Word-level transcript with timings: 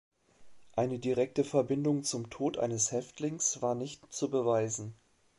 Eine 0.75 0.97
direkte 0.97 1.43
Verbindung 1.43 2.03
zum 2.03 2.31
Tod 2.31 2.57
eines 2.57 2.91
Häftlings 2.91 3.61
war 3.61 3.75
nicht 3.75 4.11
zu 4.11 4.31
beweisen. 4.31 4.95